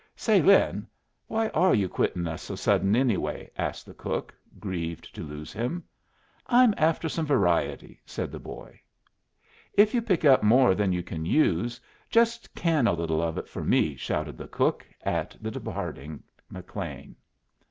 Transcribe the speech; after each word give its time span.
"Say, 0.15 0.41
Lin, 0.41 0.87
why 1.27 1.49
are 1.49 1.75
you 1.75 1.87
quittin' 1.87 2.27
us 2.27 2.41
so 2.41 2.55
sudden, 2.55 2.95
anyway?" 2.95 3.51
asked 3.55 3.85
the 3.85 3.93
cook, 3.93 4.33
grieved 4.59 5.13
to 5.13 5.21
lose 5.21 5.53
him. 5.53 5.83
"I'm 6.47 6.73
after 6.75 7.07
some 7.07 7.27
variety," 7.27 8.01
said 8.03 8.31
the 8.31 8.39
boy. 8.39 8.81
"If 9.73 9.93
you 9.93 10.01
pick 10.01 10.25
up 10.25 10.41
more 10.41 10.73
than 10.73 10.91
you 10.91 11.03
can 11.03 11.23
use, 11.23 11.79
just 12.09 12.55
can 12.55 12.87
a 12.87 12.93
little 12.93 13.21
of 13.21 13.37
it 13.37 13.47
for 13.47 13.63
me!" 13.63 13.95
shouted 13.95 14.39
the 14.39 14.47
cook 14.47 14.87
at 15.03 15.37
the 15.39 15.51
departing 15.51 16.23
McLean. 16.49 17.15